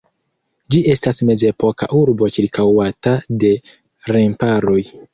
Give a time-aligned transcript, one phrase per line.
[0.75, 3.55] Ĝi estas mezepoka urbo ĉirkaŭata de
[4.17, 4.85] remparoj.